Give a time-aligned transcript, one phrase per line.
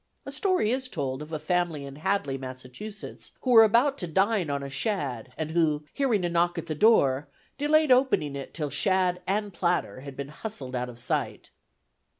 [0.25, 4.49] A story is told of a family in Hadley, Massachusetts, who were about to dine
[4.49, 7.27] on a shad; and who, hearing a knock at the door,
[7.59, 11.51] delayed opening it till shad and platter had been hustled out of sight.